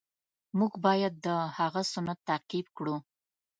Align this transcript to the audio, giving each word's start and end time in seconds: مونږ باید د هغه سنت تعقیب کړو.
مونږ 0.57 0.73
باید 0.85 1.13
د 1.25 1.27
هغه 1.57 1.81
سنت 1.93 2.19
تعقیب 2.29 2.65
کړو. 2.77 2.95